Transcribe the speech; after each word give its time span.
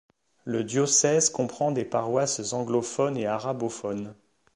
Le 0.45 0.63
diocèse 0.63 1.29
comprend 1.29 1.71
des 1.71 1.85
paroisses 1.85 2.53
anglophones 2.53 3.17
et 3.17 3.27
arabophones. 3.27 4.15